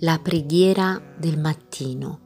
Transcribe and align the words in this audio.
la 0.00 0.18
preghiera 0.22 1.00
del 1.16 1.38
mattino. 1.38 2.20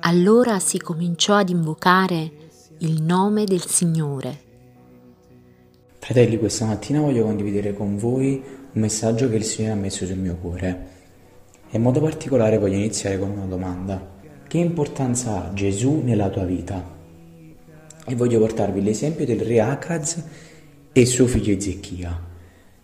Allora 0.00 0.58
si 0.58 0.78
cominciò 0.78 1.34
ad 1.34 1.50
invocare 1.50 2.32
il 2.78 3.00
nome 3.00 3.44
del 3.44 3.64
Signore. 3.64 4.40
Fratelli, 6.00 6.36
questa 6.36 6.64
mattina 6.64 7.00
voglio 7.00 7.22
condividere 7.22 7.74
con 7.74 7.96
voi 7.96 8.42
un 8.72 8.80
messaggio 8.80 9.28
che 9.28 9.36
il 9.36 9.44
Signore 9.44 9.74
ha 9.74 9.76
messo 9.76 10.04
sul 10.04 10.16
mio 10.16 10.34
cuore. 10.34 10.88
E 11.70 11.76
in 11.76 11.82
modo 11.82 12.00
particolare 12.00 12.58
voglio 12.58 12.76
iniziare 12.76 13.16
con 13.16 13.30
una 13.30 13.44
domanda. 13.44 14.18
Che 14.48 14.58
importanza 14.58 15.44
ha 15.44 15.52
Gesù 15.52 16.00
nella 16.02 16.28
tua 16.28 16.44
vita? 16.44 16.98
E 18.04 18.14
voglio 18.16 18.40
portarvi 18.40 18.82
l'esempio 18.82 19.24
del 19.24 19.42
re 19.42 19.60
Acaz 19.60 20.24
e 20.92 21.06
suo 21.06 21.28
figlio 21.28 21.54
Ezechia. 21.54 22.29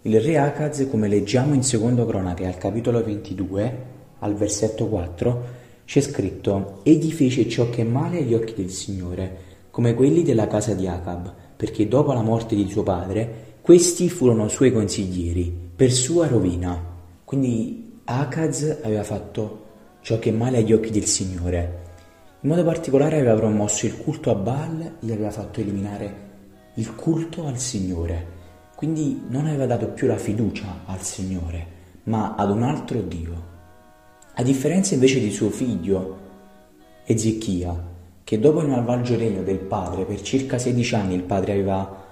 Il 0.06 0.20
re 0.20 0.38
Acaz, 0.38 0.86
come 0.88 1.08
leggiamo 1.08 1.52
in 1.52 1.64
secondo 1.64 2.06
cronache 2.06 2.46
al 2.46 2.56
capitolo 2.58 3.02
22, 3.02 3.76
al 4.20 4.36
versetto 4.36 4.86
4, 4.86 5.44
c'è 5.84 6.00
scritto 6.00 6.78
Egli 6.84 7.10
fece 7.10 7.48
ciò 7.48 7.68
che 7.70 7.80
è 7.80 7.84
male 7.84 8.18
agli 8.18 8.32
occhi 8.32 8.54
del 8.54 8.70
Signore, 8.70 9.38
come 9.72 9.94
quelli 9.94 10.22
della 10.22 10.46
casa 10.46 10.74
di 10.74 10.86
Acab, 10.86 11.34
perché 11.56 11.88
dopo 11.88 12.12
la 12.12 12.22
morte 12.22 12.54
di 12.54 12.68
suo 12.68 12.84
padre, 12.84 13.54
questi 13.60 14.08
furono 14.08 14.46
suoi 14.46 14.70
consiglieri, 14.70 15.52
per 15.74 15.90
sua 15.90 16.28
rovina. 16.28 16.80
Quindi 17.24 17.98
Acaz 18.04 18.78
aveva 18.84 19.02
fatto 19.02 19.64
ciò 20.02 20.20
che 20.20 20.28
è 20.28 20.32
male 20.32 20.58
agli 20.58 20.72
occhi 20.72 20.92
del 20.92 21.06
Signore. 21.06 21.82
In 22.42 22.50
modo 22.50 22.62
particolare 22.62 23.16
aveva 23.16 23.34
promosso 23.34 23.86
il 23.86 23.96
culto 23.96 24.30
a 24.30 24.36
Baal 24.36 24.98
e 25.04 25.12
aveva 25.12 25.32
fatto 25.32 25.58
eliminare 25.58 26.14
il 26.74 26.94
culto 26.94 27.44
al 27.44 27.58
Signore. 27.58 28.34
Quindi 28.76 29.22
non 29.28 29.46
aveva 29.46 29.64
dato 29.64 29.88
più 29.88 30.06
la 30.06 30.18
fiducia 30.18 30.82
al 30.84 31.00
Signore, 31.00 31.66
ma 32.04 32.34
ad 32.36 32.50
un 32.50 32.62
altro 32.62 33.00
Dio. 33.00 33.54
A 34.34 34.42
differenza 34.42 34.92
invece 34.92 35.18
di 35.18 35.30
suo 35.30 35.48
figlio 35.48 36.18
Ezechia, 37.06 37.74
che 38.22 38.38
dopo 38.38 38.60
il 38.60 38.68
malvagio 38.68 39.16
regno 39.16 39.42
del 39.42 39.60
padre, 39.60 40.04
per 40.04 40.20
circa 40.20 40.58
16 40.58 40.94
anni 40.94 41.14
il 41.14 41.22
padre 41.22 41.52
aveva 41.52 42.04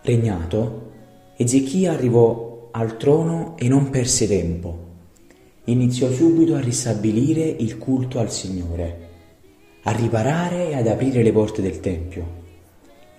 regnato, 0.00 0.90
Ezechia 1.36 1.92
arrivò 1.92 2.70
al 2.70 2.96
trono 2.96 3.56
e 3.58 3.68
non 3.68 3.90
perse 3.90 4.26
tempo. 4.26 4.88
Iniziò 5.64 6.10
subito 6.10 6.54
a 6.54 6.60
ristabilire 6.60 7.42
il 7.42 7.76
culto 7.76 8.18
al 8.20 8.30
Signore, 8.32 9.08
a 9.82 9.90
riparare 9.90 10.70
e 10.70 10.76
ad 10.76 10.86
aprire 10.86 11.22
le 11.22 11.32
porte 11.32 11.60
del 11.60 11.80
Tempio. 11.80 12.39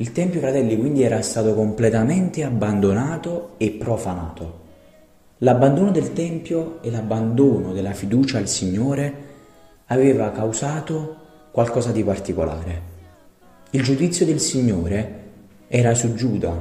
Il 0.01 0.13
Tempio, 0.13 0.39
fratelli, 0.39 0.79
quindi 0.79 1.03
era 1.03 1.21
stato 1.21 1.53
completamente 1.53 2.43
abbandonato 2.43 3.51
e 3.57 3.69
profanato. 3.69 4.59
L'abbandono 5.37 5.91
del 5.91 6.13
Tempio 6.13 6.81
e 6.81 6.89
l'abbandono 6.89 7.71
della 7.71 7.93
fiducia 7.93 8.39
al 8.39 8.47
Signore 8.47 9.13
aveva 9.85 10.31
causato 10.31 11.17
qualcosa 11.51 11.91
di 11.91 12.03
particolare. 12.03 12.81
Il 13.69 13.83
giudizio 13.83 14.25
del 14.25 14.39
Signore 14.39 15.19
era 15.67 15.93
su 15.93 16.15
Giuda 16.15 16.51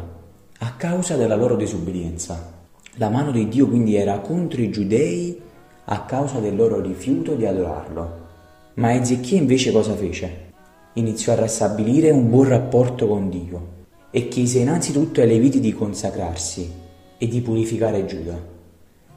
a 0.58 0.74
causa 0.76 1.16
della 1.16 1.34
loro 1.34 1.56
disobbedienza. 1.56 2.52
La 2.96 3.08
mano 3.08 3.30
di 3.30 3.48
Dio 3.48 3.66
quindi 3.66 3.96
era 3.96 4.18
contro 4.18 4.60
i 4.60 4.70
giudei 4.70 5.40
a 5.86 6.04
causa 6.04 6.40
del 6.40 6.56
loro 6.56 6.78
rifiuto 6.78 7.34
di 7.36 7.46
adorarlo. 7.46 8.18
Ma 8.74 8.92
Ezechia 8.92 9.38
invece 9.38 9.72
cosa 9.72 9.94
fece? 9.94 10.49
Iniziò 10.94 11.32
a 11.32 11.42
ristabilire 11.42 12.10
un 12.10 12.28
buon 12.28 12.48
rapporto 12.48 13.06
con 13.06 13.28
Dio 13.28 13.78
e 14.10 14.28
chiese 14.28 14.58
innanzitutto 14.58 15.20
ai 15.20 15.28
Leviti 15.28 15.60
di 15.60 15.72
consacrarsi 15.72 16.72
e 17.16 17.28
di 17.28 17.40
purificare 17.40 18.04
Giuda. 18.06 18.38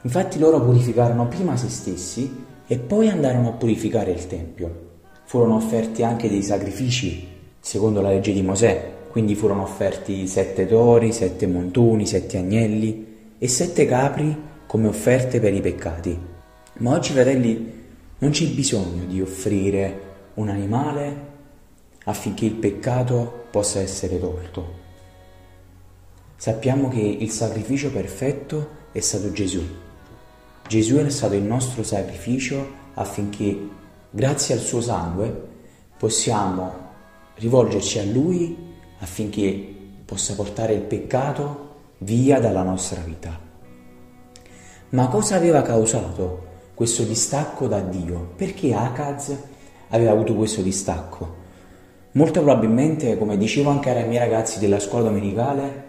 Infatti 0.02 0.38
loro 0.38 0.62
purificarono 0.62 1.28
prima 1.28 1.58
se 1.58 1.70
stessi 1.70 2.44
e 2.68 2.78
poi 2.78 3.10
andarono 3.10 3.50
a 3.50 3.54
purificare 3.54 4.12
il 4.12 4.28
Tempio. 4.28 4.92
Furono 5.26 5.56
offerti 5.56 6.04
anche 6.04 6.30
dei 6.30 6.44
sacrifici, 6.44 7.28
secondo 7.60 8.02
la 8.02 8.10
legge 8.10 8.34
di 8.34 8.42
Mosè, 8.42 8.92
quindi 9.10 9.36
furono 9.36 9.64
offerti 9.64 10.28
sette 10.28 10.68
tori, 10.68 11.12
sette 11.12 11.48
montoni, 11.48 12.06
sette 12.06 12.38
agnelli 12.38 13.08
e 13.38 13.48
sette 13.48 13.86
capri 13.86 14.36
come 14.68 14.88
offerte 14.88 15.40
per 15.40 15.54
i 15.54 15.62
peccati. 15.62 16.18
Ma 16.80 16.92
oggi, 16.92 17.14
fratelli, 17.14 17.72
non 18.20 18.32
c'è 18.32 18.46
bisogno 18.48 19.06
di 19.06 19.22
offrire 19.22 20.00
un 20.36 20.50
animale 20.50 21.32
affinché 22.06 22.46
il 22.46 22.54
peccato 22.54 23.46
possa 23.50 23.80
essere 23.80 24.20
tolto. 24.20 24.82
Sappiamo 26.36 26.90
che 26.90 27.00
il 27.00 27.32
sacrificio 27.32 27.90
perfetto 27.92 28.82
è 28.92 29.00
stato 29.00 29.32
Gesù. 29.32 29.64
Gesù 30.68 30.96
è 30.98 31.10
stato 31.10 31.36
il 31.36 31.44
nostro 31.44 31.84
sacrificio 31.84 32.82
affinché, 32.96 33.58
grazie 34.10 34.56
al 34.56 34.62
suo 34.62 34.82
sangue, 34.82 35.52
possiamo 35.98 36.74
rivolgerci 37.36 38.00
a 38.00 38.04
Lui 38.04 38.58
affinché 39.00 39.76
possa 40.06 40.36
portare 40.36 40.74
il 40.74 40.82
peccato 40.82 41.72
via 42.00 42.40
dalla 42.40 42.64
nostra 42.64 43.02
vita. 43.02 43.40
Ma 44.90 45.08
cosa 45.08 45.36
aveva 45.36 45.62
causato 45.62 46.52
questo 46.74 47.04
distacco 47.04 47.68
da 47.68 47.80
Dio? 47.80 48.34
Perché 48.36 48.74
Acaz 48.74 49.36
aveva 49.90 50.12
avuto 50.12 50.36
questo 50.36 50.62
distacco? 50.62 51.42
Molto 52.16 52.44
probabilmente, 52.44 53.18
come 53.18 53.38
dicevo 53.38 53.72
anche 53.72 53.90
ai 53.90 54.08
miei 54.08 54.20
ragazzi 54.20 54.60
della 54.60 54.78
scuola 54.80 55.06
domenicale, 55.06 55.84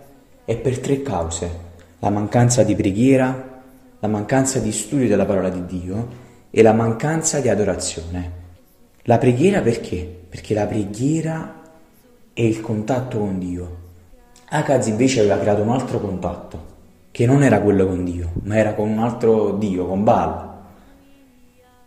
è 0.46 0.56
per 0.56 0.78
tre 0.78 1.02
cause. 1.02 1.50
La 1.98 2.08
mancanza 2.08 2.62
di 2.62 2.74
preghiera, 2.74 3.62
la 3.98 4.08
mancanza 4.08 4.58
di 4.58 4.72
studio 4.72 5.06
della 5.06 5.26
parola 5.26 5.50
di 5.50 5.66
Dio 5.66 6.08
e 6.48 6.62
la 6.62 6.72
mancanza 6.72 7.40
di 7.40 7.50
adorazione. 7.50 8.42
La 9.02 9.18
preghiera 9.18 9.60
perché? 9.60 10.22
Perché 10.30 10.54
la 10.54 10.64
preghiera 10.64 11.60
è 12.32 12.40
il 12.40 12.58
contatto 12.62 13.18
con 13.18 13.38
Dio. 13.38 13.76
Acaz 14.48 14.86
invece 14.86 15.20
aveva 15.20 15.36
creato 15.36 15.60
un 15.60 15.70
altro 15.72 16.00
contatto, 16.00 16.64
che 17.10 17.26
non 17.26 17.42
era 17.42 17.60
quello 17.60 17.86
con 17.86 18.02
Dio, 18.02 18.32
ma 18.44 18.56
era 18.56 18.72
con 18.72 18.88
un 18.88 18.98
altro 18.98 19.58
Dio, 19.58 19.84
con 19.84 20.02
Baal. 20.02 20.52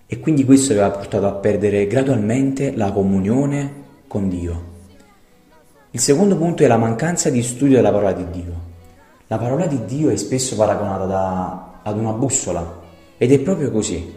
E 0.06 0.19
quindi 0.19 0.46
questo 0.46 0.74
aveva 0.74 0.92
portato 0.92 1.25
a 1.25 1.34
perdere 1.34 1.88
gradualmente 1.88 2.75
la 2.75 2.92
comunione 2.92 3.86
con 4.07 4.29
Dio. 4.29 4.75
Il 5.91 6.00
secondo 6.00 6.38
punto 6.38 6.63
è 6.63 6.68
la 6.68 6.78
mancanza 6.78 7.29
di 7.29 7.44
studio 7.44 7.75
della 7.75 7.91
parola 7.91 8.13
di 8.13 8.29
Dio. 8.29 8.53
La 9.28 9.38
parola 9.38 9.66
di 9.66 9.85
Dio 9.85 10.09
è 10.09 10.16
spesso 10.16 10.56
paragonata 10.56 11.06
da, 11.06 11.79
ad 11.84 11.97
una 11.97 12.13
bussola 12.13 12.81
ed 13.18 13.31
è 13.31 13.40
proprio 13.40 13.72
così. 13.72 14.16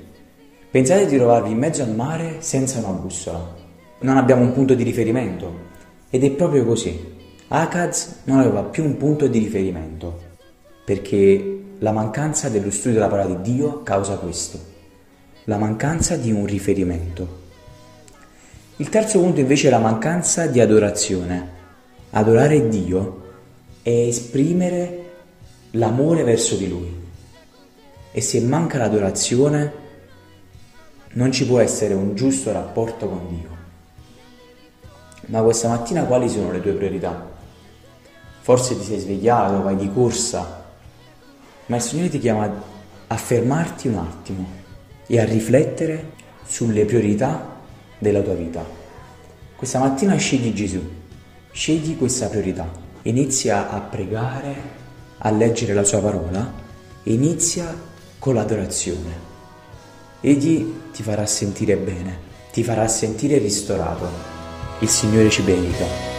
Pensate 0.71 1.07
di 1.07 1.17
trovarvi 1.17 1.51
in 1.51 1.59
mezzo 1.59 1.83
al 1.83 1.95
mare 1.95 2.37
senza 2.41 2.79
una 2.79 2.93
bussola. 2.93 3.55
Non 4.01 4.17
abbiamo 4.17 4.43
un 4.43 4.53
punto 4.53 4.75
di 4.75 4.83
riferimento 4.83 5.69
ed 6.11 6.23
è 6.23 6.31
proprio 6.31 6.65
così. 6.65 7.19
Akaz 7.49 8.21
non 8.25 8.39
aveva 8.39 8.63
più 8.63 8.85
un 8.85 8.97
punto 8.97 9.27
di 9.27 9.39
riferimento 9.39 10.29
perché 10.85 11.63
la 11.79 11.93
mancanza 11.93 12.49
dello 12.49 12.71
studio 12.71 12.99
della 12.99 13.09
parola 13.09 13.35
di 13.35 13.55
Dio 13.55 13.83
causa 13.83 14.17
questo, 14.17 14.59
la 15.45 15.57
mancanza 15.57 16.17
di 16.17 16.31
un 16.31 16.47
riferimento. 16.47 17.40
Il 18.81 18.89
terzo 18.89 19.21
punto 19.21 19.41
invece 19.41 19.67
è 19.67 19.71
la 19.71 19.79
mancanza 19.79 20.47
di 20.47 20.59
adorazione. 20.59 21.49
Adorare 22.13 22.67
Dio 22.71 23.25
è 23.83 23.91
esprimere 23.91 25.11
l'amore 25.73 26.23
verso 26.23 26.57
di 26.57 26.67
Lui. 26.67 27.09
E 28.11 28.21
se 28.23 28.41
manca 28.41 28.79
l'adorazione 28.79 29.73
non 31.13 31.31
ci 31.31 31.47
può 31.47 31.59
essere 31.61 31.93
un 31.93 32.15
giusto 32.15 32.53
rapporto 32.53 33.07
con 33.07 33.29
Dio. 33.29 33.49
Ma 35.27 35.43
questa 35.43 35.69
mattina 35.69 36.05
quali 36.05 36.31
sono 36.31 36.51
le 36.51 36.63
tue 36.63 36.73
priorità? 36.73 37.29
Forse 38.41 38.79
ti 38.79 38.85
sei 38.85 38.99
svegliato, 38.99 39.61
vai 39.61 39.77
di 39.77 39.93
corsa, 39.93 40.65
ma 41.67 41.77
il 41.77 41.83
Signore 41.83 42.09
ti 42.09 42.19
chiama 42.19 42.51
a 43.09 43.17
fermarti 43.17 43.89
un 43.89 43.97
attimo 43.97 44.47
e 45.07 45.21
a 45.21 45.25
riflettere 45.27 46.13
sulle 46.47 46.87
priorità 46.87 47.59
della 48.01 48.23
tua 48.23 48.35
vita. 48.35 48.67
Questa 49.55 49.79
mattina 49.79 50.17
scegli 50.17 50.53
Gesù, 50.53 50.81
scegli 51.53 51.97
questa 51.97 52.27
priorità, 52.27 52.69
inizia 53.03 53.71
a 53.71 53.79
pregare, 53.79 54.55
a 55.19 55.31
leggere 55.31 55.75
la 55.75 55.85
sua 55.85 56.01
parola 56.01 56.53
e 57.05 57.13
inizia 57.13 57.73
con 58.19 58.35
l'adorazione. 58.35 59.29
Egli 60.21 60.73
ti 60.93 61.03
farà 61.03 61.27
sentire 61.27 61.77
bene, 61.77 62.19
ti 62.53 62.65
farà 62.65 62.89
sentire 62.89 63.39
ristorato. 63.39 64.09
Il 64.81 64.89
Signore 64.89 65.31
ci 65.31 65.43
benedica. 65.43 66.10